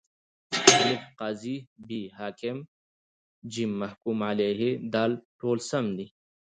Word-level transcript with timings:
الف: 0.75 1.01
قاضي 1.19 1.55
ب: 1.87 1.89
حاکم 2.17 2.57
ج: 3.51 3.53
محکوم 3.79 4.17
علیه 4.29 4.69
د: 4.93 4.95
ټوله 5.39 5.63
سم 5.69 5.85
دي. 5.97 6.07